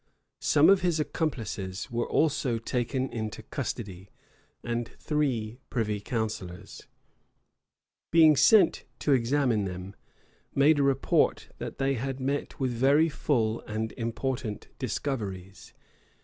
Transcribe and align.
Some 0.39 0.67
of 0.67 0.81
his 0.81 0.99
accomplices 0.99 1.91
were 1.91 2.07
also 2.09 2.57
taker 2.57 2.97
into 2.97 3.43
custody; 3.43 4.09
and 4.63 4.87
three 4.97 5.59
privy 5.69 5.99
counsellors, 6.01 6.87
being 8.09 8.35
sent 8.35 8.83
to 8.97 9.13
examine 9.13 9.65
them, 9.65 9.93
made 10.55 10.79
a 10.79 10.81
report, 10.83 11.49
that 11.59 11.77
they 11.77 11.93
had 11.93 12.19
met 12.19 12.59
with 12.59 12.71
very 12.71 13.09
full 13.09 13.61
and 13.67 13.91
important 13.91 14.69
discoveries. 14.79 15.71